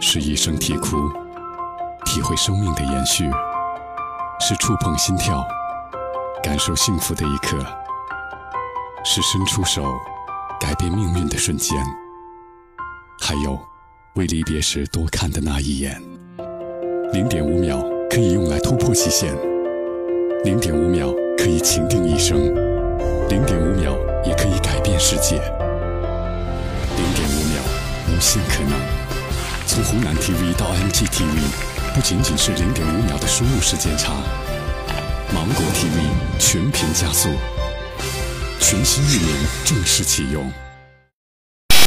[0.00, 0.96] 是一声啼哭，
[2.04, 3.24] 体会生命的延续；
[4.40, 5.44] 是触碰心跳，
[6.42, 7.58] 感受幸福的一刻；
[9.04, 9.84] 是伸出手，
[10.58, 11.76] 改变命运的瞬间；
[13.20, 13.58] 还有
[14.14, 16.02] 为离别时多看的那一眼。
[17.12, 19.32] 零点五秒可以用来突破极限，
[20.44, 22.38] 零点五秒可以情定一生，
[23.28, 23.94] 零点五秒
[24.24, 25.40] 也可以改变世界。
[28.20, 28.78] 零点五秒，无限可能。
[29.66, 34.12] 从湖南 TV 到 MGTV，不仅仅是零点五秒的输入时间差。
[35.32, 37.30] 芒果 TV 全屏加速，
[38.60, 40.52] 全新域名正式启用。